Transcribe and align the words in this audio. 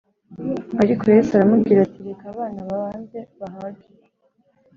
Ariko 0.83 1.03
Yesu 1.15 1.31
aramubwira 1.33 1.79
ati 1.87 1.99
reka 2.07 2.23
abana 2.33 2.59
babanze 2.69 3.19
bahage 3.39 3.87